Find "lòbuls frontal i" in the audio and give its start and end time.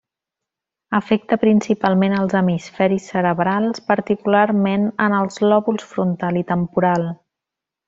5.53-6.45